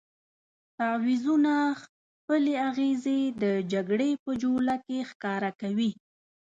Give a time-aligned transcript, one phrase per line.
[0.77, 1.51] تعویضونه
[1.81, 5.91] خپلې اغېزې د جګړې په جوله کې ښکاره کوي.